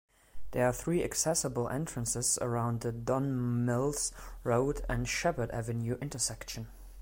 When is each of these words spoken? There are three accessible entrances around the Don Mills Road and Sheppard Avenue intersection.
There 0.49 0.65
are 0.65 0.73
three 0.73 1.03
accessible 1.03 1.69
entrances 1.69 2.39
around 2.41 2.81
the 2.81 2.91
Don 2.91 3.65
Mills 3.65 4.11
Road 4.43 4.83
and 4.89 5.07
Sheppard 5.07 5.51
Avenue 5.51 5.95
intersection. 6.01 6.65